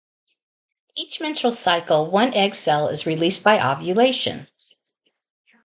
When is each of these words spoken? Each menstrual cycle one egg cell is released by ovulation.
Each 0.95 1.21
menstrual 1.21 1.51
cycle 1.51 2.09
one 2.09 2.33
egg 2.33 2.55
cell 2.55 2.87
is 2.87 3.05
released 3.05 3.43
by 3.43 3.59
ovulation. 3.59 4.47